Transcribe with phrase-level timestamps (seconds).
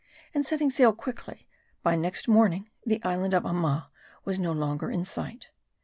[0.33, 1.47] And setting sail quickly,
[1.83, 3.91] by next morning the island of Amma
[4.25, 5.51] was no longer in sight.